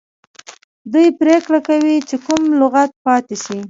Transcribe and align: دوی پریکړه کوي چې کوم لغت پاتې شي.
دوی 0.93 1.07
پریکړه 1.19 1.59
کوي 1.69 1.95
چې 2.09 2.15
کوم 2.25 2.41
لغت 2.61 2.91
پاتې 3.05 3.35
شي. 3.43 3.59